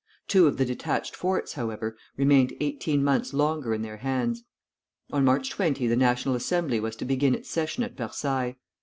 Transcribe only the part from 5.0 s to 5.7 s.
On March